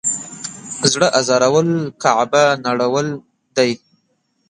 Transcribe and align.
زړه 0.91 1.07
ازارول 1.19 1.69
کعبه 2.03 2.43
نړول 2.67 3.07
دی. 3.57 3.71